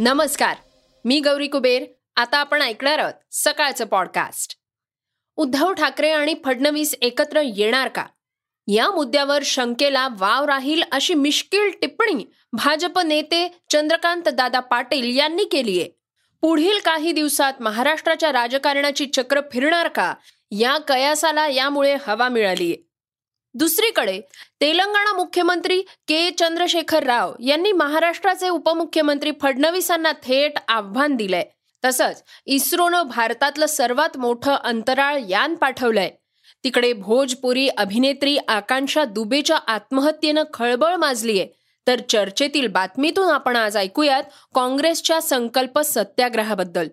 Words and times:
नमस्कार 0.00 0.56
मी 1.04 1.20
गौरी 1.20 1.48
कुबेर. 1.48 1.84
आता 2.16 2.38
आपण 2.38 2.62
ऐकणार 2.62 2.98
आहोत 2.98 3.14
सकाळचं 3.32 3.84
पॉडकास्ट 3.84 4.56
उद्धव 5.36 5.72
ठाकरे 5.72 6.10
आणि 6.10 6.34
फडणवीस 6.44 6.94
एकत्र 7.02 7.40
येणार 7.44 7.88
का? 7.88 8.06
या 8.66 8.90
मुद्द्यावर 8.90 9.42
शंकेला 9.44 10.08
वाव 10.18 10.44
राहील 10.44 10.82
अशी 10.92 11.14
मिश्किल 11.14 11.70
टिप्पणी 11.80 12.24
भाजप 12.52 12.98
नेते 12.98 13.58
चंद्रकांत 13.70 14.28
दादा 14.28 14.60
पाटील 14.60 15.18
यांनी 15.18 15.44
केली 15.44 15.80
आहे. 15.80 15.90
पुढील 16.40 16.78
काही 16.84 17.12
दिवसात 17.12 17.52
महाराष्ट्राच्या 17.60 18.32
राजकारणाची 18.32 19.06
चक्र 19.06 19.40
फिरणार 19.52 19.88
का? 19.88 20.14
या 20.50 20.78
कयासाला 20.78 21.48
यामुळे 21.48 21.96
हवा 22.06 22.28
मिळालीय 22.28 22.87
दुसरीकडे 23.58 24.20
तेलंगणा 24.60 25.12
मुख्यमंत्री 25.12 25.82
के. 26.08 26.30
चंद्रशेखर 26.30 27.02
राव 27.02 27.34
यांनी 27.40 27.72
महाराष्ट्राचे 27.72 28.48
उपमुख्यमंत्री 28.48 29.30
फडणवीसांना 29.42 30.12
थेट 30.12 30.52
आव्हान 30.68 31.16
दिलंय. 31.16 31.44
तसंच 31.84 32.22
इस्रोनं 32.46 33.02
भारतातलं 33.02 33.66
सर्वात 33.66 34.18
मोठं 34.18 34.54
अंतराळ 34.54 35.18
यान 35.28 35.54
पाठवलंय. 35.54 36.10
तिकडे 36.64 36.92
भोजपुरी 36.92 37.68
अभिनेत्री 37.68 38.38
आकांक्षा 38.48 39.04
दुबेच्या 39.04 39.56
आत्महत्येनं 39.56 40.42
खळबळ 40.54 40.94
माजलीय. 40.94 41.46
तर 41.86 42.00
चर्चेतील 42.08 42.66
बातमीतून 42.66 43.28
आपण 43.28 43.56
आज 43.56 43.76
ऐकूयात 43.76 44.22
काँग्रेसच्या 44.54 45.20
संकल्प 45.22 45.78
सत्याग्रहाबद्दल. 45.78 46.88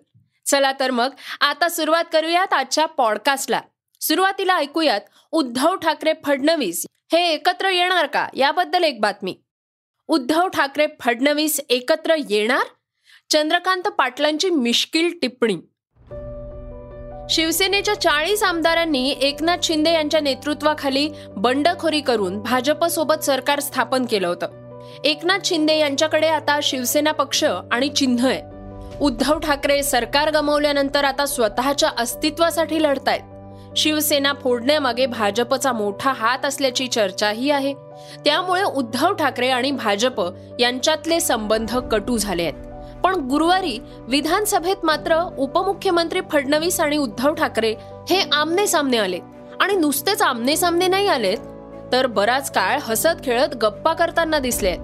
चला 0.46 0.72
तर 0.80 0.90
मग 0.90 1.10
आता 1.40 1.68
सुरुवात 1.68 2.04
करूयात 2.12 2.52
आजच्या 2.52 2.86
पॉडकास्टला 2.86 3.60
सुरुवातीला 4.00 4.56
ऐकूयात 4.56 5.00
उद्धव 5.32 5.76
ठाकरे 5.76 6.12
फडणवीस. 6.24 6.86
हे 7.12 7.28
एकत्र 7.28 7.68
येणार 7.68 8.06
का? 8.06 8.28
याबद्दल 8.34 8.84
एक 8.84 9.00
बातमी. 9.00 9.36
उद्धव 10.08 10.48
ठाकरे 10.48 10.86
फडणवीस 11.00 11.60
एकत्र 11.68 12.14
येणार? 12.18 12.62
चंद्रकांत 13.30 13.82
पाटलांची 13.82 14.50
मिश्किल 14.50 15.18
टिप्पणी. 15.22 15.56
शिवसेनेच्या 17.30 18.00
चाळीस 18.00 18.42
आमदारांनी 18.42 19.10
एकनाथ 19.10 19.56
शिंदे 19.62 19.92
यांच्या 19.92 20.20
नेतृत्वाखाली 20.20 21.10
बंडखोरी 21.36 22.00
करून 22.00 22.42
भाजपसोबत 22.42 23.24
सरकार 23.24 23.60
स्थापन 23.60 24.06
केलं 24.06 24.28
होतं. 24.28 24.66
एकनाथ 25.04 25.38
शिंदे 25.44 25.78
यांच्याकडे 25.78 26.28
आता 26.28 26.58
शिवसेना 26.62 27.12
पक्ष 27.12 27.44
आणि 27.72 27.88
चिन्ह 27.88 28.28
आहे. 28.28 28.42
उद्धव 29.00 29.38
ठाकरे 29.38 29.82
सरकार 29.82 30.30
गमावल्यानंतर 30.30 31.04
आता 31.04 31.26
स्वतःच्या 31.26 31.90
अस्तित्वासाठी 31.98 32.82
लढतायत. 32.82 33.35
शिवसेना 33.76 34.32
फोडण्यामागे 34.32 35.06
भाजपचा 35.06 35.72
मोठा 35.72 36.12
हात 36.12 36.44
असल्याची 36.44 36.86
चर्चाही 36.86 37.50
आहे. 37.50 37.72
त्यामुळे 38.24 38.62
उद्धव 38.62 39.12
ठाकरे 39.12 39.48
आणि 39.48 39.70
भाजप 39.70 40.20
यांच्यातले 40.60 41.20
संबंध 41.20 41.76
कटू 41.78 42.16
झाले 42.16 42.42
आहेत. 42.42 42.66
पण 43.04 43.14
गुरुवारी 43.14 43.78
विधानसभेत 44.08 44.84
मात्र 44.84 45.20
उपमुख्यमंत्री 45.38 46.20
फडणवीस 46.32 46.80
आणि 46.80 46.96
उद्धव 46.96 47.34
ठाकरे 47.34 47.74
हे 48.10 48.20
आमने 48.32 48.66
सामने 48.66 48.96
आले 48.96 49.18
आणि 49.60 49.76
नुसतेच 49.76 50.22
आमने 50.22 50.56
सामने 50.56 50.88
नाही 50.88 51.08
आलेत 51.08 51.38
तर 51.92 52.06
बराच 52.06 52.50
काळ 52.50 52.78
हसत 52.82 53.22
खेळत 53.24 53.54
गप्पा 53.56 53.92
करताना 53.92 54.38
दिसले 54.38 54.74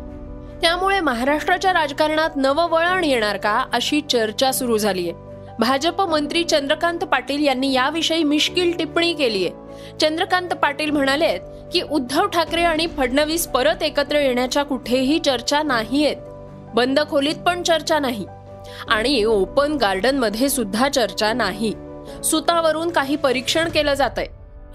त्यामुळे 0.63 1.01
महाराष्ट्राच्या 1.01 1.73
राजकारणात 1.73 2.37
नवं 2.37 2.69
वळण 2.71 3.05
येणार 3.05 3.37
का 3.37 3.65
अशी 3.73 4.01
चर्चा 4.01 4.53
सुरू 4.53 4.79
झाली 4.79 5.11
आहे 5.11 5.32
भाजप 5.59 6.01
मंत्री 6.01 6.45
चंद्रकांत 6.45 6.99
पाटील 6.99 7.47
यांनी 7.47 7.73
याविषयी 7.73 8.25
मिश्किल 8.25 8.77
टिप्पणी 8.77 9.13
केली 9.15 9.47
आहे 9.47 9.99
चंद्रकांत 10.01 10.49
पाटील 10.49 10.91
म्हणाले 10.91 11.39
की 11.73 11.83
उद्धव 11.83 12.27
ठाकरे 12.27 12.63
आणि 12.63 12.87
फडणवीस 12.87 13.47
परत 13.47 13.83
एकत्र 13.83 14.19
येण्याच्या 14.19 14.63
कुठेही 14.63 15.19
चर्चा 15.19 15.63
नाहीयेत. 15.63 16.17
बंद 16.75 17.01
खोलीत 17.11 17.35
पण 17.47 17.63
चर्चा 17.63 17.99
नाही. 17.99 18.27
आणि 18.89 19.25
ओपन 19.25 19.73
गार्डनमध्ये 19.73 20.49
सुद्धा 20.49 20.89
चर्चा 20.89 21.33
नाही. 21.33 21.73
सुतावरून 22.25 22.91
काही 22.91 23.17
परीक्षण 23.17 23.69
केलं 23.69 23.95
जात 23.95 24.19
आहे 24.19 24.27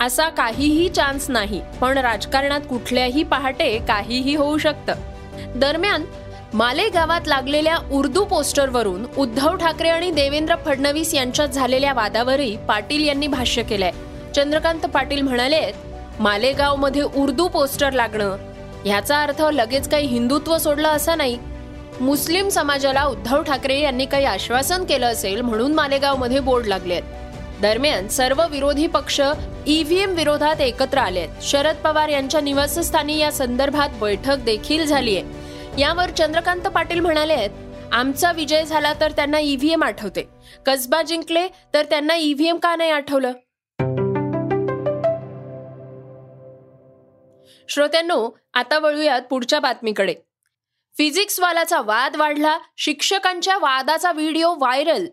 असा 0.02 0.30
काहीही 0.30 0.90
चान्स 0.90 1.30
नाही. 1.30 1.62
पण 1.82 1.98
राजकारणात 1.98 2.62
कुठल्याही 2.70 3.24
पहाटे 3.24 3.78
काहीही 3.78 4.36
होऊ 4.36 4.58
शकतं. 4.58 4.94
दरम्यान 5.56 6.04
मालेगावात 6.54 7.28
लागलेल्या 7.28 7.76
उर्दू 7.92 8.24
पोस्टरवरून 8.26 9.06
उद्धव 9.18 9.56
ठाकरे 9.56 9.90
आणि 9.90 10.12
देवेंद्र 10.12 10.56
फडणवीस 10.66 11.14
यांच्यात 11.14 11.48
झालेल्या 11.48 11.94
वादावरही 11.94 12.56
पाटील 12.68 13.04
यांनी 13.08 13.28
भाष्य 13.28 13.64
केलंय. 13.64 13.92
चंद्रकांत 14.36 14.86
पाटील 14.94 15.22
म्हणाले 15.22 15.62
मालेगावमध्ये 16.20 17.02
उर्दू 17.16 17.48
पोस्टर 17.48 17.94
लागणं 17.94 18.36
ह्याचा 18.86 19.22
अर्थ 19.22 19.42
लगेच 19.54 19.90
काही 19.90 20.08
हिंदुत्व 20.08 20.58
सोडलं 20.58 20.88
असं 20.88 21.18
नाही. 21.18 21.38
मुस्लिम 22.00 22.50
समाजाला 22.50 23.04
उद्धव 23.06 23.42
ठाकरे 23.44 23.80
यांनी 23.80 24.06
काही 24.06 24.26
आश्वासन 24.26 24.84
केलं 24.86 25.06
असेल 25.06 25.42
म्हणून 25.42 25.74
मालेगावमध्ये 25.74 26.40
बोर्ड 26.40 26.66
लागले 26.66 27.00
दरम्यान 27.62 28.08
सर्व 28.08 28.42
विरोधी 28.52 28.86
पक्ष 28.88 29.20
ईव्हीएम 29.68 30.12
विरोधात 30.16 30.62
एकत्र 30.62 30.98
आले 30.98 31.26
शरद 31.42 31.76
पवार 31.84 32.10
यांच्या 32.10 32.42
निवासस्थानी 32.42 33.18
या 33.18 33.32
संदर्भात 33.32 33.98
बैठक 34.02 34.44
देखील 34.46 34.86
झालीय 34.86 35.22
यावर 35.78 36.10
चंद्रकांत 36.10 36.62
पाटील 36.62 37.00
म्हणाले 37.00 37.34
आहेत 37.34 37.50
आमचा 37.92 38.32
विजय 38.32 38.64
झाला 38.64 38.94
तर 38.94 39.12
त्यांना 39.12 39.40
ईव्हीएम 39.40 39.84
आठवते. 39.84 40.30
कसबा 40.66 41.02
जिंकले 41.02 41.48
तर 41.74 41.86
त्यांना 41.86 42.16
ईव्हीएम 42.16 42.58
का 42.58 42.76
नाही 42.76 42.92
आठवलं? 42.92 43.32
श्रोत्यांनो 47.70 48.30
आता 48.54 48.80
वळूयात 48.80 49.22
पुढच्या 49.22 49.60
बातमीकडे. 49.60 50.16
फिजिक्स 50.98 51.40
वालाचा 51.40 51.82
वाद 51.82 52.16
वाढला 52.16 52.58
शिक्षकांच्या 52.78 53.58
वादाचा 53.58 54.12
video 54.12 54.54
viral. 54.54 55.06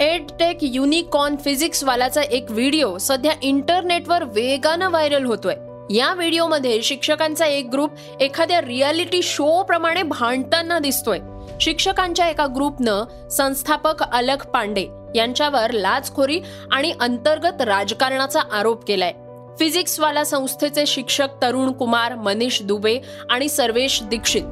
Edtech 0.00 0.58
unicorn 0.62 1.36
physics 1.36 1.84
वालाचा 1.84 2.22
एक 2.22 2.50
व्हिडिओ 2.50 2.98
सध्या 2.98 3.32
इंटरनेटवर 3.42 4.22
वेगानं 4.22 4.88
व्हायरल 4.88 5.24
होतोय. 5.24 5.54
या 5.90 6.14
व्हिडिओमध्ये 6.14 6.82
शिक्षकांचा 6.82 7.46
एक 7.46 7.68
ग्रुप 7.72 7.90
एखाद्या 8.20 8.60
रियालिटी 8.60 9.22
शो 9.22 9.62
प्रमाणे 9.62 10.02
भांडताना 10.02 10.78
दिसतोय. 10.78 11.18
शिक्षकांच्या 11.60 12.28
एका 12.28 12.46
ग्रुपनं 12.46 13.28
संस्थापक 13.28 14.02
अलख 14.12 14.46
पांडे 14.46 14.86
यांच्यावर 15.14 15.70
लाचखोरी 15.70 16.40
आणि 16.72 16.92
अंतर्गत 17.00 17.62
राजकारणाचा 17.62 18.40
आरोप 18.52 18.84
केलाय. 18.84 19.12
फिजिक्सवाला 19.58 20.24
संस्थेचे 20.24 20.86
शिक्षक 20.86 21.28
तरुण 21.42 21.72
कुमार 21.72 22.14
मनीष 22.14 22.62
दुबे 22.62 22.98
आणि 23.30 23.48
सर्वेश 23.48 24.02
दीक्षित 24.02 24.42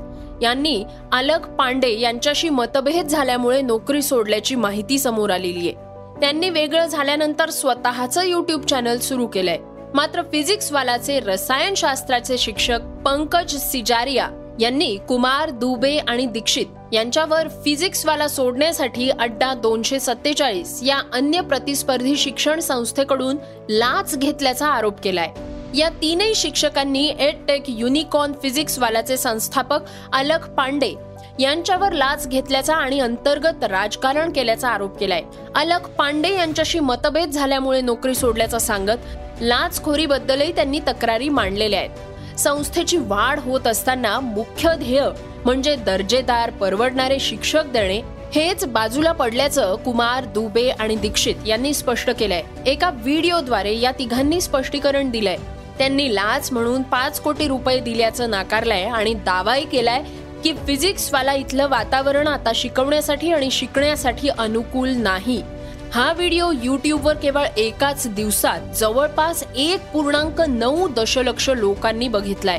यांनी 0.42 0.84
अलक 1.12 1.48
पांडे 1.48 2.00
यांच्याशी 2.00 2.48
मतभेद 2.48 3.06
झाल्यामुळे 3.06 3.62
नोकरी 3.62 4.02
सोडल्याची 4.02 4.54
माहिती 4.54 4.98
समोर 4.98 5.30
आलेली 5.30 5.68
आहे. 5.68 5.72
त्यांनी 6.20 6.50
वेगळं 6.50 6.86
झाल्यानंतर 6.86 7.50
स्वतःचं 7.50 8.22
युट्यूब 8.22 8.62
चॅनल 8.62 8.98
सुरू 8.98 9.26
केलंय. 9.26 9.58
मात्र 9.94 10.22
फिजिक्सवालाचे 10.22 11.20
रसायनशास्त्राचे 11.20 12.38
शिक्षक 12.38 12.80
पंकज 13.04 13.56
सिजारिया 13.56 14.28
यांनी 14.60 14.96
कुमार 15.08 15.50
दुबे 15.50 15.96
आणि 15.98 16.26
दीक्षित 16.26 16.66
यांच्यावर 16.92 17.48
फिजिक्सवाला 17.64 18.28
सोडण्यासाठी 18.28 19.10
अड्डा 19.10 19.54
दोनशे 19.54 20.00
सत्तेचाळीस 20.00 20.78
या 20.82 21.00
अन्य 21.12 21.40
प्रतिस्पर्धी 21.40 22.16
शिक्षण 22.16 22.60
संस्थेकडून 22.60 23.36
लाच 23.70 24.18
घेतल्याचा 24.18 24.66
आरोप 24.66 25.00
केलाय. 25.00 25.28
या 25.74 25.88
तीनही 25.88 26.34
शिक्षकांनी 26.34 27.14
एडटेक 27.20 27.62
युनिकॉन 27.68 28.32
फिजिक्सवालाचे 28.42 29.16
संस्थापक 29.16 29.80
अलख 30.12 30.48
पांडे 30.48 30.94
यांच्यावर 31.40 31.92
लाच 31.92 32.28
घेतल्याचा 32.28 32.74
आणि 32.74 33.00
अंतर्गत 33.00 33.64
राजकारण 33.64 34.32
केल्याचा 34.32 34.68
आरोप 34.68 34.98
केलाय. 34.98 35.22
अलख 35.54 35.88
पांडे 35.88 36.34
यांच्याशी 36.34 36.80
मतभेद 36.80 37.30
झाल्यामुळे 37.30 37.80
नोकरी 37.80 38.14
सोडल्याचं 38.14 38.58
सांगत 38.58 39.27
लाचखोरीबद्दलही 39.40 40.54
त्यांनी 40.54 40.80
तक्रारी 40.88 41.28
मांडलेल्या 41.28 41.80
आहेत. 41.80 42.38
संस्थेची 42.38 42.96
वाढ 42.96 43.38
होत 43.38 43.66
असताना 43.66 44.20
मुख्य 44.20 44.74
ध्येय 44.78 45.08
म्हणजे 45.44 45.76
दर्जेदार 45.76 46.50
परवडणारे 46.50 47.18
शिक्षक 47.18 47.64
देणे 47.64 48.00
हेच 48.34 48.64
बाजूला 48.64 49.12
पडल्याचं 49.12 49.74
कुमार 49.74 50.24
दुबे 50.24 50.68
आणि 50.68 50.96
दीक्षित 50.96 51.34
यांनी 51.46 51.74
स्पष्ट 51.74 52.10
केलंय. 52.10 52.42
एका 52.66 52.90
व्हिडिओद्वारे 52.90 53.78
या 53.78 53.92
तिघांनी 53.98 54.40
स्पष्टीकरण 54.40 55.10
दिलंय. 55.10 55.36
त्यांनी 55.78 56.14
लाच 56.14 56.52
म्हणून 56.52 56.82
पाच 56.82 57.20
कोटी 57.20 57.48
रुपये 57.48 57.80
दिल्याचं 57.80 58.30
नाकारलंय 58.30 58.84
आणि 58.84 59.14
दावाही 59.14 59.64
केलाय 59.64 60.02
की 60.44 60.52
फिजिक्सवाला 60.66 61.34
इथलं 61.34 61.68
वातावरण 61.68 62.26
आता 62.26 62.52
शिकवण्यासाठी 62.54 63.32
आणि 63.32 63.50
शिकण्यासाठी 63.50 64.28
अनुकूल 64.28 64.90
नाही. 64.90 65.42
हा 65.92 66.12
व्हिडिओ 66.12 66.50
युट्यूबवर 66.62 67.16
केवळ 67.16 67.46
एकाच 67.56 68.06
दिवसात 68.14 68.60
जवळपास 68.76 69.44
एक 69.56 69.90
पूर्णांक 69.92 70.40
नऊ 70.40 70.88
दशलक्ष 70.88 71.50
लोकांनी 71.50 72.08
बघितलाय. 72.08 72.58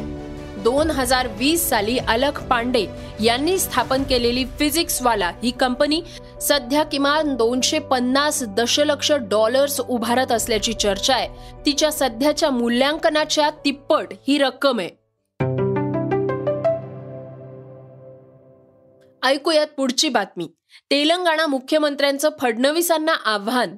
दोन 0.58 0.92
हजार 0.92 1.28
वीस 1.28 1.70
साली 1.70 1.98
अलख 1.98 2.44
पांडे 2.44 2.86
यांनी 3.24 3.58
स्थापन 3.60 4.04
केलेली 4.04 4.46
फिजिक्सवाला 4.46 5.32
ही 5.44 5.52
कंपनी 5.52 6.02
सध्या 6.42 6.84
किमान 6.84 7.36
दोनशे 7.36 7.80
पन्नास 7.80 8.44
दशलक्ष 8.44 9.12
डॉलर्स 9.12 9.82
उभारत 9.82 10.32
असल्याची 10.32 10.74
चर्चा 10.74 11.16
आहे. 11.16 11.56
तिच्या 11.66 11.92
सध्याच्या 11.92 12.50
मूल्यांकनाच्या 12.50 13.50
तिप्पट 13.66 14.08
ही 14.28 14.38
रक्कम 14.38 14.80
आहे. 14.80 14.90
ऐकूयात 19.24 19.68
पुढची 19.78 20.10
बातमी. 20.10 20.48
तेलंगणा 20.92 21.48
मुख्यमंत्र्यांचं 21.48 22.30
फडणवीसांना 22.42 23.14
आव्हान. 23.26 23.76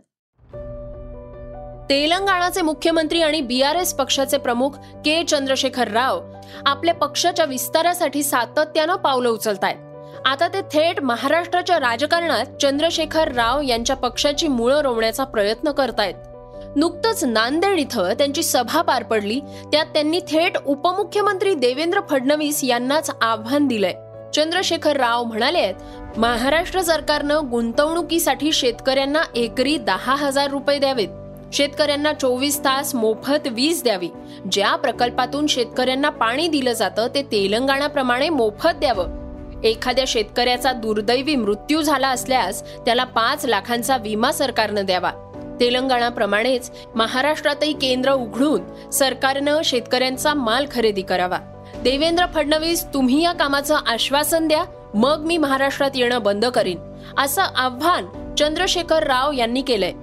तेलंगणाचे 1.89 2.61
मुख्यमंत्री 2.61 3.21
आणि 3.21 3.41
बी 3.41 3.61
आर 3.61 3.75
एस 3.75 3.93
पक्षाचे 3.93 4.37
प्रमुख 4.37 4.69
के 5.05 5.23
चंद्रशेखर 5.23 5.87
राव 5.87 6.21
आपल्या 6.65 6.93
पक्षाच्या 6.93 7.45
विस्तारासाठी 7.45 8.23
सातत्यानं 8.23 8.95
पावलं 8.95 9.29
उचलत 9.29 9.63
आहेत 9.63 10.27
आता 10.27 10.47
ते 10.47 10.61
थेट 10.61 11.01
महाराष्ट्राच्या 11.01 11.79
राजकारणात 11.79 12.45
चंद्रशेखर 12.61 13.31
राव 13.31 13.61
यांच्या 13.61 13.95
पक्षाची 13.95 14.47
मुळं 14.47 14.81
रोवण्याचा 14.81 15.23
प्रयत्न 15.23 15.71
करतायत. 15.71 16.15
नुकतंच 16.75 17.23
नांदेड 17.23 17.79
इथं 17.79 18.13
त्यांची 18.13 18.43
सभा 18.43 18.81
पार 18.81 19.03
पडली. 19.03 19.39
त्यात 19.71 19.85
त्यांनी 19.85 20.19
थेट 20.19 20.57
उपमुख्यमंत्री 20.65 21.53
देवेंद्र 21.53 21.99
फडणवीस 22.09 22.63
यांनाच 22.63 23.11
आव्हान 23.21 23.67
दिलंय. 23.67 23.93
चंद्रशेखर 24.33 24.97
राव 24.97 25.23
म्हणाले 25.23 25.59
आहेत 25.59 26.19
महाराष्ट्र 26.19 26.81
सरकारनं 26.81 27.39
गुंतवणुकीसाठी 27.51 28.51
शेतकऱ्यांना 28.51 29.21
एकरी 29.35 29.77
दहा 29.77 30.15
हजार 30.15 30.49
रुपये 30.49 30.79
द्यावेत. 30.79 31.07
शेतकऱ्यांना 31.53 32.13
चोवीस 32.13 32.59
तास 32.59 32.95
मोफत 32.95 33.47
वीज 33.51 33.83
द्यावी. 33.83 34.09
ज्या 34.51 34.75
प्रकल्पातून 34.75 35.47
शेतकऱ्यांना 35.47 36.09
पाणी 36.09 36.47
दिलं 36.47 36.73
जातं 36.73 37.07
ते 37.15 37.23
तेलंगणाप्रमाणे 37.23 38.29
मोफत 38.29 38.75
द्यावं. 38.79 39.61
एखाद्या 39.63 40.05
शेतकऱ्याचा 40.07 40.71
दुर्दैवी 40.71 41.35
मृत्यू 41.35 41.81
झाला 41.81 42.07
असल्यास 42.07 42.63
त्याला 42.85 43.03
पाच 43.03 43.45
लाखांचा 43.45 43.97
विमा 43.97 44.31
सरकारनं 44.31 44.85
द्यावा. 44.85 45.11
तेलंगणाप्रमाणेच 45.59 46.71
महाराष्ट्रातही 46.95 47.73
केंद्र 47.73 48.11
उघडून 48.11 48.89
सरकारनं 48.89 49.59
शेतकऱ्यांचा 49.65 50.33
माल 50.33 50.65
खरेदी 50.71 51.01
करावा. 51.01 51.37
देवेंद्र 51.77 52.25
फडणवीस 52.25 52.85
तुम्ही 52.85 53.23
या 53.23 53.31
कामाचं 53.31 53.75
आश्वासन 53.75 54.47
द्या 54.47 54.63
मग 54.93 55.23
मी 55.25 55.37
महाराष्ट्रात 55.37 55.91
येणं 55.95 56.21
बंद 56.21 56.45
करीन 56.45 56.77
असं 57.17 57.41
आव्हान 57.41 58.35
चंद्रशेखर 58.35 59.03
राव 59.03 59.31
यांनी 59.31 59.61
केलंय. 59.61 59.93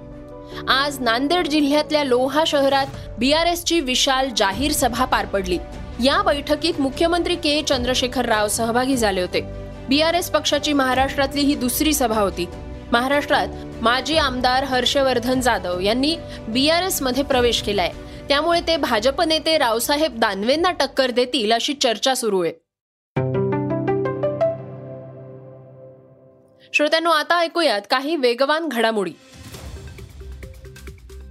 आज 0.67 0.99
नांदेड 0.99 1.47
जिल्ह्यातल्या 1.47 2.03
लोहा 2.03 2.43
शहरात 2.47 2.87
बी 3.17 3.33
आरएस 3.33 3.63
ची 3.63 3.79
विशाल 3.79 4.29
जाहीर 4.37 4.71
सभा 4.71 5.05
पार 5.05 5.25
पडली. 5.25 5.57
या 6.03 6.21
बैठकीत 6.21 6.73
मुख्यमंत्री 6.79 7.35
के. 7.35 7.61
चंद्रशेखर 7.61 8.25
राव 8.25 8.47
सहभागी 8.47 8.97
झाले 8.97 9.21
होते. 9.21 9.41
बीआरएस 9.89 10.29
पक्षाची 10.29 10.73
महाराष्ट्रातली 10.73 11.41
ही 11.41 11.55
दुसरी 11.55 11.93
सभा 11.93 12.21
होती. 12.21 12.45
महाराष्ट्रात 12.91 13.47
माजी 13.81 14.17
आमदार 14.17 14.63
हर्षवर्धन 14.63 15.39
जाधव 15.39 15.79
यांनी 15.79 16.15
बीआरएसमध्ये 16.47 17.23
प्रवेश 17.23 17.61
केलाय. 17.61 17.91
त्यामुळे 18.29 18.59
ते 18.67 18.77
भाजप 18.77 19.21
नेते 19.21 19.57
रावसाहेब 19.57 20.19
दानवेंना 20.19 20.71
टक्कर 20.71 21.11
देतील 21.11 21.51
अशी 21.51 21.73
चर्चा 21.73 22.15
सुरू 22.15 22.43
आहे. 22.43 22.53
श्रोत्यांनो 26.73 27.09
आता 27.09 27.39
ऐकूयात 27.39 27.81
काही 27.89 28.15
वेगवान 28.15 28.67
घडामोडी. 28.67 29.11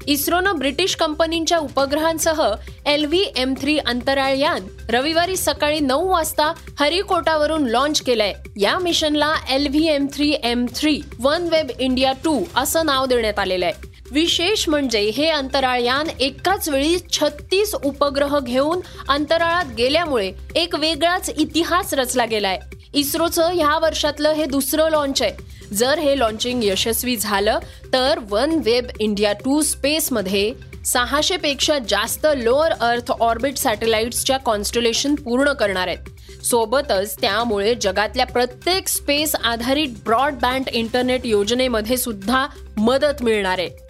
इस्रोनं 0.07 0.57
ब्रिटिश 0.59 0.95
कंपनींच्या 0.97 1.59
उपग्रहांसह 1.59 2.55
एल 2.87 3.05
व्ही 3.05 3.33
एम 3.37 3.55
थ्री 3.61 3.79
अंतराळ 3.79 4.35
यान 4.37 4.67
रविवारी 4.89 5.37
सकाळी 5.37 5.81
नऊ 5.81 6.09
वाजता 6.09 6.53
हरिकोटावरून 6.81 7.67
लॉन्च 7.67 8.01
केलंय. 8.01 8.33
या 8.57 8.79
मिशनला 8.79 9.35
L 9.51 9.67
V 9.67 9.89
M 9.89 10.07
three 10.15 10.35
M 10.45 10.67
three 10.77 11.01
one 11.21 11.49
web 11.51 11.71
India 11.79 12.13
two 12.25 12.45
असं 12.57 12.87
नाव 12.87 13.07
देण्यात 13.07 13.39
आलेलं 13.39 13.67
आहे. 13.67 13.98
विशेष 14.13 14.69
म्हणजे 14.69 15.01
हे 15.01 15.29
अंतराळयान 15.29 16.09
एकाच 16.21 16.69
वेळी 16.69 16.97
छत्तीस 17.13 17.75
उपग्रह 17.75 18.39
घेऊन 18.39 18.81
अंतराळात 19.09 19.65
गेल्यामुळे 19.79 20.33
एक 20.55 20.75
वेगळाच 20.75 21.31
इतिहास 21.39 21.95
रचला 21.95 22.25
गेलाय. 22.25 22.59
इस्रोचं 22.95 23.53
ह्या 23.53 23.79
वर्षातलं 23.79 24.33
हे 24.33 24.45
दुसरं 24.45 24.91
लॉन्च 24.91 25.23
आहे. 25.23 25.33
जर 25.75 25.99
हे 25.99 26.19
लॉन्चिंग 26.19 26.65
यशस्वी 26.65 27.17
झालं 27.17 27.59
तर 27.93 28.19
वन 28.29 28.61
वेब 28.65 28.87
इंडिया 29.01 29.33
टू 29.33 29.63
स्पेसमध्ये 29.63 30.53
सहाशे 30.85 31.37
पेक्षा 31.37 31.79
जास्त 31.79 32.27
लोअर 32.37 32.73
अर्थ 32.73 33.13
ऑर्बिट 33.21 33.57
सॅटेलाइट्सच्या 33.57 34.37
कॉन्स्टलेशन 34.37 35.15
पूर्ण 35.15 35.53
करणार 35.53 35.89
आहेत. 35.89 36.45
सोबतच 36.45 37.21
त्यामुळे 37.21 37.75
जगातल्या 37.75 38.27
प्रत्येक 38.27 38.89
स्पेस 38.89 39.35
आधारित 39.35 39.89
ब्रॉडबँड 40.05 40.69
इंटरनेट 40.69 41.27
योजनेमध्ये 41.27 41.97
सुद्धा 41.97 42.47
मदत 42.77 43.23
मिळणार 43.23 43.59
आहे. 43.59 43.88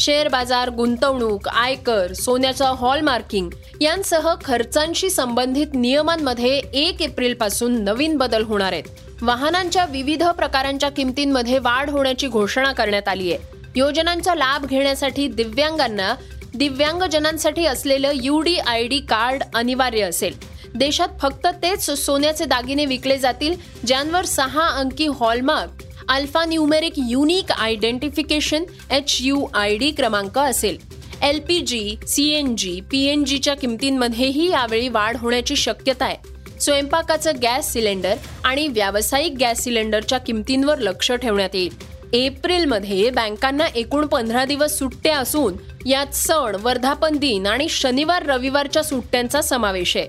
शेअर 0.00 0.28
बाजार 0.28 0.70
गुंतवणूक 0.70 1.48
आयकर 1.48 2.12
सोन्याचं 2.12 2.64
हॉलमार्किंग 2.64 3.50
यांसह 3.80 4.34
खर्चांशी 4.44 5.10
संबंधित 5.10 5.74
नियमांमध्ये 5.74 6.60
एक 6.72 7.02
एप्रिलपासून 7.02 7.84
नवीन 7.84 8.16
बदल 8.16 8.42
होणार 8.42 8.72
आहेत. 8.72 8.84
वाहनांच्या 9.22 9.84
विविध 9.84 10.24
प्रकारांच्या 10.24 10.88
किमतींमध्ये 10.88 11.58
वाढ 11.58 11.90
होण्याची 11.90 12.28
घोषणा 12.28 12.72
करण्यात 12.72 13.08
आली 13.08 13.32
आहे. 13.32 13.58
योजनांचा 13.76 14.34
लाभ 14.34 14.66
घेण्यासाठी 14.66 15.28
दिव्यांगांना 15.28 16.14
दिव्यांगजनांसाठी 16.54 17.66
असलेलं 17.66 18.10
U 18.14 18.40
D 18.40 18.56
I 18.56 18.86
D 18.86 18.98
card 19.00 19.42
अनिवार्य 19.54 20.02
असेल. 20.02 20.34
देशात 20.74 21.08
फक्त 21.20 21.46
तेच 21.62 21.90
सोन्याचे 21.90 22.44
दागिने 22.44 22.84
विकले 22.86 23.18
जातील 23.18 23.54
ज्यांवर 23.86 24.24
सहा 24.24 24.66
अंकी 24.68 25.06
hallmark 25.06 25.70
alpha 26.10 26.44
numeric 26.44 26.92
unique 27.08 27.50
identification 27.52 28.64
H 28.90 29.16
U 29.20 29.46
I 29.54 29.76
D 29.76 29.90
क्रमांक 29.90 30.38
असेल. 30.38 30.76
L 31.22 31.38
P 31.40 31.58
G 31.60 31.96
C 32.08 32.28
N 32.28 32.56
G 32.56 32.80
P 32.90 33.02
N 33.06 33.24
जीच्या 33.24 33.54
किमतींमध्येही 33.54 34.50
यावेळी 34.50 34.88
वाढ 34.88 35.16
होण्याची 35.16 35.56
शक्यता 35.56 36.04
आहे. 36.04 36.16
स्वयंपाकाचं 36.60 37.32
गॅस 37.42 37.72
सिलेंडर 37.72 38.14
आणि 38.44 38.66
व्यावसायिक 38.68 39.36
गॅस 39.40 39.62
सिलेंडरच्या 39.64 40.18
किमतींवर 40.18 40.78
लक्ष 40.78 41.12
ठेवण्यात 41.12 41.54
येईल. 41.54 41.74
एप्रिलमध्ये 42.12 43.10
बँकांना 43.10 43.66
एकूण 43.74 44.06
पंधरा 44.06 44.44
दिवस 44.44 44.78
सुट्ट्या 44.78 45.16
असून 45.18 45.56
यात 45.86 46.14
सण 46.14 46.56
वर्धापन 46.60 47.16
दिन 47.16 47.46
आणि 47.46 47.68
शनिवार 47.68 48.26
रविवारच्या 48.26 48.82
सुट्ट्यांचा 48.82 49.42
समावेश 49.42 49.96
आहे. 49.96 50.08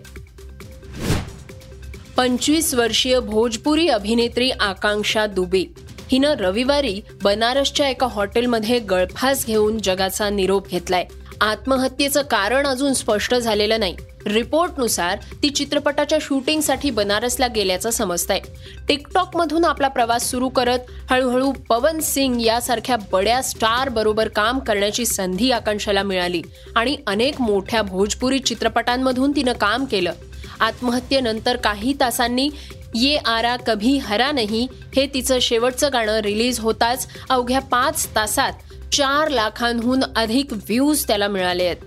पंचवीस 2.18 2.74
वर्षीय 2.74 3.20
भोजपुरी 3.20 3.88
अभिनेत्री 3.88 4.50
आकांक्षा 4.52 5.26
दुबे 5.26 5.64
हिनं 6.12 6.34
रविवारी 6.34 7.02
बनारसच्या 7.24 7.90
एका 7.90 8.08
हॉटेलमध्ये 8.08 8.80
गळफास 8.80 9.46
घेऊन 9.46 9.78
जगाचा 9.78 10.30
निरोप 10.30 10.68
घेतलाय. 10.68 11.06
आत्महत्येचं 11.42 12.22
कारण 12.22 12.68
अजून 12.68 12.94
स्पष्ट 12.94 13.36
झालेलं 13.36 13.80
नाही. 13.80 13.96
रिपोर्टनुसार 14.26 15.18
ती 15.44 15.50
चित्रपटाच्या 15.50 16.18
शूटिंगसाठी 16.22 16.90
बनारसला 16.90 17.48
गेल्याचं 17.48 17.90
समजतंय. 17.90 18.40
टिकटॉक 18.88 19.38
मधून 19.38 19.66
आपला 19.66 19.88
प्रवास 19.88 20.32
सुरू 20.32 20.50
करत 20.50 20.80
हळूहळू 21.10 21.52
पवन 21.52 22.00
सिंग 22.00 22.42
यासारख्या 22.42 22.96
बड्या 23.12 23.42
स्टार 23.42 23.90
बरोबर 23.90 24.28
काम 24.28 24.60
करण्याची 24.60 25.06
संधी 25.06 25.52
आकांक्षाला 25.52 26.04
मिळाली 26.04 26.42
आणि 26.76 26.98
अनेक 27.08 27.42
मोठ्या 27.42 27.82
भोजपुरी 27.82 28.40
चित्रपटांमधून 28.40 29.32
तिनं 29.32 29.54
काम 29.54 29.86
केलं. 29.86 30.12
आत्महत्येनंतर 30.60 31.56
काही 31.56 31.94
तासांनी 32.00 32.50
ये 32.96 33.16
आरा 33.16 33.56
कभी 33.56 33.98
हरा 33.98 34.32
नाही 34.32 34.68
हे 34.96 35.06
तिचं 35.14 35.40
शेवटचं 35.40 35.90
गाणं 35.94 36.20
रिलीज 36.20 36.60
होताच 36.60 37.08
अवघ्या 37.30 37.60
पाच 37.60 38.08
तासात 38.16 38.54
चार 38.94 39.30
लाखांहून 39.30 40.04
अधिक 40.16 40.54
व्ह्यूज 40.54 41.08
त्याला 41.08 41.28
मिळाले 41.28 41.66
आहेत. 41.66 41.78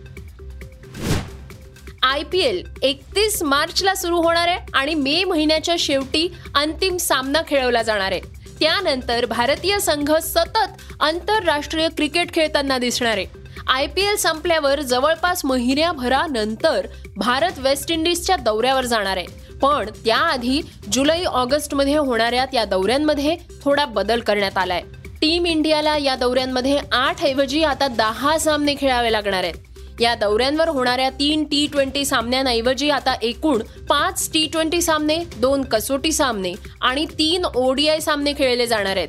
आय 2.03 2.23
पी 2.23 2.39
एल 2.39 2.63
एकतीस 2.83 3.43
मार्चला 3.43 3.95
सुरू 3.95 4.17
होणार 4.17 4.49
आहे 4.49 4.59
आणि 4.75 4.95
मे 4.95 5.25
महिन्याच्या 5.25 5.75
शेवटी 5.79 6.29
अंतिम 6.55 6.97
सामना 6.97 7.43
खेळवला 7.49 7.83
जाणार 7.83 8.13
आहे. 8.13 8.21
त्यानंतर 8.61 9.27
भारतीय 9.27 9.79
संघ 9.79 10.13
सतत 10.13 10.93
आंतरराष्ट्रीय 11.01 11.89
क्रिकेट 11.89 12.35
खेळताना 12.35 12.79
दिसणार 12.79 13.17
आहे. 13.17 13.27
आय 13.67 13.87
पी 13.87 14.03
एल 14.03 14.17
संपल्यावर 14.17 14.81
जवळपास 14.81 15.45
महिन्याभरानंतर 15.45 16.87
भारत 17.17 17.59
वेस्ट 17.59 17.91
इंडिजच्या 17.91 18.37
दौऱ्यावर 18.37 18.85
जाणार 18.85 19.17
आहे. 19.17 19.44
पण 19.63 19.91
त्याआधी 20.05 20.61
जुलै 20.93 21.25
ऑगस्टमध्ये 21.25 21.97
होणाऱ्या 21.97 22.45
त्या 22.45 22.65
दौऱ्यांमध्ये 22.65 23.37
थोडा 23.63 23.85
बदल 23.85 24.21
करण्यात 24.21 24.59
आलाय. 24.59 24.83
टीम 25.21 25.47
इंडियाला 25.47 25.97
या 25.97 26.17
दौऱ्यांमध्ये 26.17 26.79
आठ 26.93 27.25
ऐवजी 27.25 27.65
आता 27.65 27.89
दहा 27.89 28.39
सामने 28.39 28.75
खेळावे 28.81 29.13
लागणार 29.13 29.45
आहेत. 29.45 29.55
या 30.01 30.15
दौऱ्यांवर 30.15 30.69
होणाऱ्या 30.69 31.11
तीन 31.11 31.45
टी 31.45 31.67
ट्वेंटी 31.67 32.05
सामन्यांऐवजी 32.05 32.91
आता 32.91 33.15
एकूण 33.23 33.63
पाच 33.89 34.31
टी 34.33 34.49
ट्वेंटी 34.53 34.83
सामने 34.83 35.19
दोन 35.37 35.63
कसोटी 35.63 36.13
सामने 36.13 36.53
आणि 36.81 37.07
तीन 37.07 37.45
ओडीआय 37.45 38.01
सामने 38.01 38.33
खेळले 38.33 38.67
जाणार 38.67 38.97
आहेत. 38.97 39.09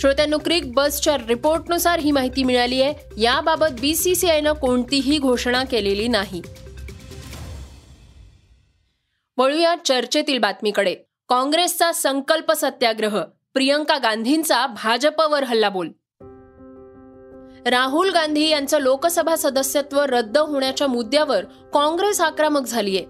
श्रोत्यांनो 0.00 0.38
क्रिक 0.38 0.72
बसच्या 0.74 1.16
रिपोर्टनुसार 1.28 1.98
ही 1.98 2.10
माहिती 2.10 2.44
मिळाली 2.44 2.82
आहे. 2.82 2.94
याबाबत 3.22 3.80
बीसीसीआयनं 3.80 4.52
कोणतीही 4.52 5.18
घोषणा 5.18 5.64
केलेली 5.64 6.08
नाही. 6.08 6.42
वळूया 9.38 9.74
चर्चेतील 9.84 10.38
बातमीकडे. 10.38 10.94
काँग्रेसचा 11.28 11.92
संकल्प 11.92 12.52
सत्याग्रह 12.52 13.22
प्रियंका 13.54 13.98
गांधींचा 13.98 14.66
भाजपवर 14.66 15.44
हल्लाबोल. 15.44 15.88
राहुल 17.66 18.10
गांधी 18.10 18.48
यांचं 18.48 18.78
लोकसभा 18.78 19.36
सदस्यत्व 19.36 20.00
रद्द 20.00 20.38
होण्याच्या 20.38 20.86
मुद्द्यावर 20.86 21.44
काँग्रेस 21.74 22.20
आक्रमक 22.20 22.60
झालीय. 22.60 23.00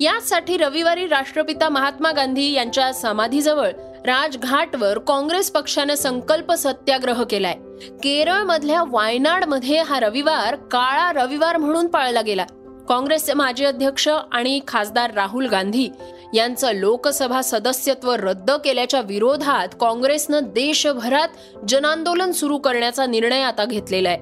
यासाठी 0.00 0.56
रविवारी 0.56 1.06
राष्ट्रपिता 1.06 1.68
महात्मा 1.68 2.12
गांधी 2.12 2.52
यांच्या 2.52 2.92
समाधीजवळ 2.92 3.68
राजघाटवर 4.06 4.98
काँग्रेस 4.98 5.50
पक्षानं 5.50 5.94
संकल्प 5.94 6.52
सत्याग्रह 6.52 7.24
केलाय. 7.30 7.54
केरळमधल्या 8.02 8.84
वायनाडमध्ये 8.88 9.82
हा 9.82 10.00
रविवार 10.00 10.56
काळा 10.56 11.12
रविवार 11.12 11.56
म्हणून 11.56 11.86
पाळला 11.86 12.20
गेला. 12.20 12.46
काँग्रेसचे 12.90 13.34
माजी 13.34 13.64
अध्यक्ष 13.64 14.08
आणि 14.32 14.60
खासदार 14.68 15.14
राहुल 15.14 15.46
गांधी 15.46 15.88
यांचं 16.34 16.72
लोकसभा 16.72 17.42
सदस्यत्व 17.42 18.12
रद्द 18.12 18.50
केल्याच्या 18.50 19.00
विरोधात 19.00 19.68
काँग्रेसनं 19.80 20.38
देशभरात 20.44 21.28
जनआंदोलन 21.68 22.32
सुरू 22.32 22.58
करण्याचा 22.58 23.06
निर्णय 23.06 23.42
आता 23.42 23.64
घेतलेला 23.64 24.08
आहे. 24.08 24.18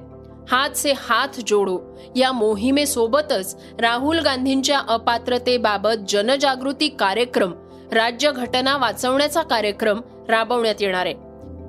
हात 0.51 0.69
से 0.69 0.93
हात 0.97 1.27
जोडो. 1.47 1.79
या 2.15 2.31
मोहिमेसोबतच 2.31 3.55
राहुल 3.79 4.19
गांधींच्या 4.19 4.79
अपात्रतेबाबत 4.87 6.05
जनजागृती 6.09 6.87
कार्यक्रम 6.89 7.53
राज्य 7.91 8.31
घटना 8.31 8.77
वाचवण्याचा 8.77 9.41
कार्यक्रम 9.41 10.01
राबवण्यात 10.29 10.75
येणार 10.79 11.05
आहे. 11.05 11.15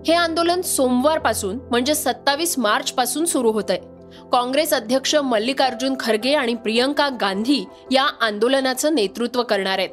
हे 0.06 0.12
आंदोलन 0.12 0.60
सोमवारपासून 0.60 1.58
म्हणजे 1.70 1.94
सत्तावीस 1.94 2.58
मार्च 2.58 2.92
पासून 2.92 3.24
सुरू 3.24 3.52
होत 3.52 3.64
आहे 3.68 3.99
काँग्रेस 4.32 4.74
अध्यक्ष 4.74 5.14
मल्लिकार्जुन 5.14 5.94
खरगे 6.00 6.34
आणि 6.34 6.54
प्रियंका 6.54 7.08
गांधी 7.08 7.64
या 7.90 8.06
आंदोलनाचं 8.20 8.94
नेतृत्व 8.94 9.42
करणार 9.42 9.78
आहेत. 9.78 9.88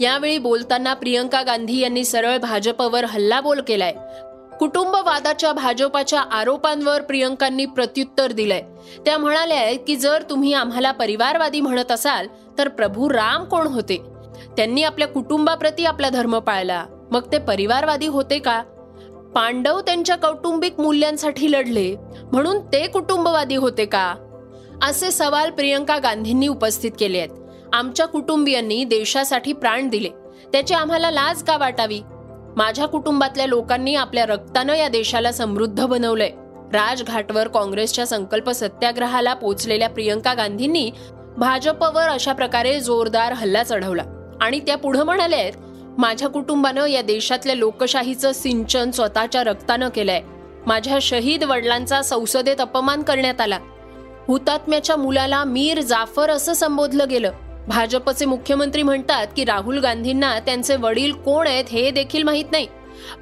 यावेळी 0.00 0.38
बोलताना 0.38 0.94
प्रियंका 0.94 1.42
गांधी 1.42 1.78
यांनी 1.80 2.04
सरळ 2.04 2.38
भाजपवर 2.38 3.04
हल्लाबोल 3.04 3.60
केलाय. 3.60 3.94
कुटुंबवादाच्या 4.58 5.52
भाजपाच्या 5.52 6.20
आरोपांवर 6.20 7.02
प्रियंकांनी 7.02 7.66
प्रत्युत्तर 7.66 8.32
दिलंय. 8.32 8.62
त्या 9.06 9.18
म्हणाल्या 9.18 9.72
की 9.86 9.96
जर 9.96 10.22
तुम्ही 10.30 10.52
आम्हाला 10.52 10.92
परिवारवादी 10.92 11.60
म्हणत 11.60 11.92
असाल 11.92 12.26
तर 12.58 12.68
प्रभू 12.68 13.10
राम 13.10 13.44
कोण 13.44 13.66
होते? 13.66 14.02
त्यांनी 14.56 14.82
आपल्या 14.82 15.08
कुटुंबाप्रती 15.08 15.84
आपला 15.84 16.08
धर्म 16.08 16.38
पाळला. 16.38 16.86
मग 17.10 17.32
ते 17.32 17.38
परिवारवादी 17.38 18.06
होते 18.06 18.38
का? 18.38 18.62
पांडव 19.34 19.80
त्यांच्या 19.80 20.16
कौटुंबिक 20.16 20.80
मूल्यांसाठी 20.80 21.52
लढले 21.52 21.96
म्हणून 22.32 22.58
ते 22.72 22.86
कुटुंबवादी 22.86 23.56
होते 23.56 23.84
का? 23.84 24.14
असे 24.82 25.10
सवाल 25.10 25.50
प्रियंका 25.50 25.98
गांधींनी 25.98 26.48
उपस्थित 26.48 26.90
केले 26.98 27.18
आहेत. 27.18 27.30
आमच्या 27.72 28.06
कुटुंबियांनी 28.06 28.84
देशासाठी 28.84 29.52
प्राण 29.52 29.88
दिले. 29.88 30.08
त्याची 30.52 30.74
आम्हाला 30.74 31.10
लाज 31.10 31.42
का 31.42 31.56
वाटावी? 31.56 32.00
माझ्या 32.56 32.86
कुटुंबातल्या 32.86 33.46
लोकांनी 33.46 33.94
आपल्या 33.94 34.26
रक्तानं 34.26 34.74
या 34.74 34.88
देशाला 34.88 35.32
समृद्ध 35.32 35.86
बनवलंय. 35.86 36.30
राजघाटवर 36.72 37.48
काँग्रेसच्या 37.48 38.06
संकल्प 38.06 38.50
सत्याग्रहाला 38.50 39.34
पोचलेल्या 39.34 39.88
प्रियंका 39.88 40.34
गांधींनी 40.34 40.90
भाजपवर 41.36 42.08
अशा 42.08 42.32
प्रकारे 42.32 42.80
जोरदार 42.80 43.32
हल्ला 43.32 43.62
चढवला. 43.62 44.02
आणि 44.40 44.60
त्या 44.60 44.76
पुढे 44.76 45.02
म्हणाल्या 45.02 45.38
आहेत 45.38 45.52
माझ्या 45.98 46.28
कुटुंबानं 46.28 46.86
या 46.86 47.02
देशातल्या 47.02 47.54
लोकशाहीचं 47.54 48.32
सिंचन 48.32 48.90
स्वतःच्या 48.90 49.44
रक्तानं 49.44 49.88
केलंय. 49.88 50.20
माझ्या 50.66 50.98
शहीद 51.02 51.44
वडिलांचा 51.44 52.02
संसदेत 52.02 52.60
अपमान 52.60 53.02
करण्यात 53.02 53.40
आला. 53.40 53.58
हुतात्म्याच्या 54.28 54.96
मुलाला 54.96 55.44
मीर 55.44 55.80
जाफर 55.80 56.30
असं 56.30 56.52
संबोधलं 56.52 57.08
गेलं. 57.10 57.32
भाजपचे 57.68 58.24
मुख्यमंत्री 58.24 58.82
म्हणतात 58.82 59.26
की 59.36 59.44
राहुल 59.44 59.78
गांधींना 59.78 60.38
त्यांचे 60.38 60.76
वडील 60.76 61.12
कोण 61.12 61.46
आहेत 61.46 61.64
हे 61.72 61.90
देखील 61.90 62.22
माहीत 62.22 62.44
नाही. 62.52 62.66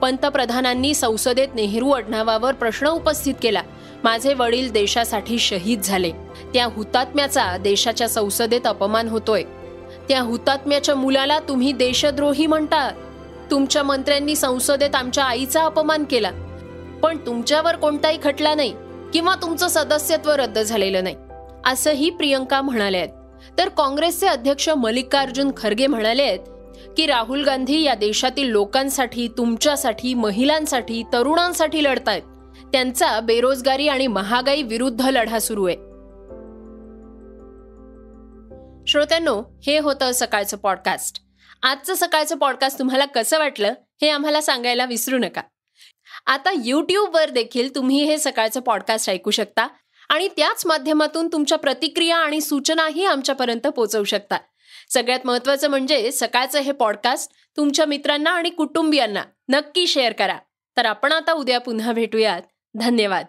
पंतप्रधानांनी 0.00 0.95
संसदेत 0.95 1.49
नेहरू 1.55 1.91
आडनावावर 1.91 2.53
प्रश्न 2.53 2.87
उपस्थित 2.87 3.35
केला. 3.43 3.62
माझे 4.05 4.35
वडील 4.35 4.73
देशासाठी 4.73 5.39
शहीद 5.39 5.81
झाले. 5.81 6.11
त्या 6.55 6.65
हुतात्म्याचा 6.65 7.57
देशाच्या 7.57 8.09
संसदेत 8.09 8.67
अपमान 8.67 9.09
होतोय. 9.09 9.43
त्या 10.11 10.21
हुतात्म्याच्या 10.23 10.95
मुलाला 10.95 11.38
तुम्ही 11.38 11.73
देशद्रोही 11.73 12.47
म्हणता 12.47 12.90
तुमच्या 13.50 13.83
मंत्र्यांनी 13.83 14.37
संसदेत 14.37 14.95
आमच्या 14.95 15.25
आईचा 15.25 15.64
अपमान 15.64 16.05
केला. 16.05 16.31
पण 17.02 17.17
तुमच्यावर 17.17 17.76
कोणताही 17.76 18.19
खटला 18.23 18.55
नाही 18.55 18.75
किंवा 19.12 19.35
तुमचं 19.35 19.69
सदस्यत्व 19.69 20.31
रद्द 20.31 20.59
झालेलं 20.59 21.05
नाही 21.05 21.17
असंही 21.67 22.11
प्रियंका 22.11 22.61
म्हणाले 22.61 22.99
आहेत. 22.99 23.09
तर 23.59 23.69
काँग्रेसचे 23.69 24.26
अध्यक्ष 24.26 24.69
मल्लिकार्जुन 24.69 25.50
खरगे 25.57 25.87
म्हणाले 25.87 26.23
आहेत 26.23 26.38
की 26.97 27.07
राहुल 27.07 27.45
गांधी 27.45 27.83
या 27.83 27.95
देशातील 27.95 28.49
लोकांसाठी 28.49 29.29
तुमच्यासाठी 29.29 30.14
महिलांसाठी 30.14 31.02
तरुणांसाठी 31.12 31.85
लढतायत. 31.85 32.23
त्यांचा 32.73 33.21
बेरोजगारी 33.21 33.88
आणि 33.88 34.07
महागाई 34.07 34.62
विरुद्ध 34.62 35.07
लढा 35.07 35.38
सुरू 35.38 35.67
आहे. 35.67 35.89
श्रोत्यांनो 38.90 39.42
हे 39.66 39.78
होतं 39.78 40.12
सकाळचं 40.12 40.56
पॉडकास्ट 40.56 41.20
आजचं 41.62 41.94
सकाळचं 41.94 42.38
पॉडकास्ट 42.38 42.78
तुम्हाला 42.78 43.04
कसं 43.04 43.38
वाटलं 43.38 43.75
हे 44.00 44.09
आम्हाला 44.09 44.40
सांगायला 44.40 44.85
विसरू 44.85 45.18
नका. 45.18 45.42
आता 46.26 46.50
यूट्यूबवर 46.64 47.30
देखील 47.30 47.75
तुम्ही 47.75 48.04
हे 48.04 48.18
सकाळचं 48.18 48.61
पॉडकास्ट 48.61 49.11
ऐकू 49.11 49.30
शकता 49.30 49.68
आणि 50.09 50.28
त्याच 50.28 50.66
माध्यमातून 50.66 51.28
तुमच्या 51.28 51.59
प्रतिक्रिया 51.59 52.16
आणि 52.16 52.40
सूचनाही 52.40 53.04
आमच्यापर्यंत 53.04 53.66
पोहोचवू 53.66 54.04
शकता. 54.04 54.38
सगळ्यात 54.88 55.20
महत्वाचं 55.25 55.68
म्हणजे 55.68 56.12
सकाळचं 56.12 56.59
हे 56.59 56.73
पॉडकास्ट 56.73 57.30
तुमच्या 57.56 57.87
मित्रांना 57.87 58.30
आणि 58.30 58.50
कुटुंबियांना 58.50 59.25
नक्की 59.49 59.87
शेअर 59.87 60.12
करा. 60.12 60.38
तर 60.76 60.85
आपण 60.85 61.12
आता 61.12 61.32
उद्या 61.32 61.61
पुन्हा 61.61 61.92
भेटूयात. 61.92 62.42
धन्यवाद. 62.75 63.26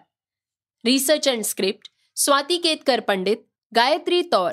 Research 0.84 1.28
and 1.28 1.44
script 1.44 1.90
Swati 2.16 2.56
Ketkar 2.56 3.00
Pandit 3.00 3.36
Gayatri 3.76 4.22
Taur. 4.32 4.52